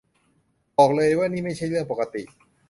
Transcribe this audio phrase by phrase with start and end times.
[0.77, 2.21] บอกเลยว่านี่ไม่ใช่เรื่องปกติ